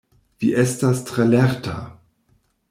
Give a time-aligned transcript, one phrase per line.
[0.43, 1.77] Vi estas tre lerta!